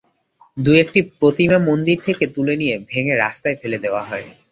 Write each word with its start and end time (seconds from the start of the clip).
দু-একটি 0.57 0.99
প্রতিমা 1.19 1.57
মন্দির 1.69 1.97
থেকে 2.05 2.23
তুলে 2.35 2.53
নিয়ে 2.55 2.75
ভেঙে 2.89 3.13
রাস্তায় 3.15 3.57
ফেলে 3.61 3.77
দেওয়া 3.83 4.03
হয়। 4.03 4.25